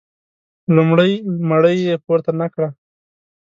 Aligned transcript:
لومړۍ 0.75 1.11
مړۍ 1.49 1.77
یې 1.87 1.95
پورته 2.05 2.31
نه 2.39 2.47
کړه. 2.53 2.69